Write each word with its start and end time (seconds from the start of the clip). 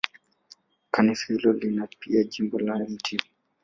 Kanisa 0.91 1.33
hilo 1.33 1.53
lina 1.53 1.87
pia 1.99 2.23
jimbo 2.23 2.59
la 2.59 2.79
Mt. 2.79 3.17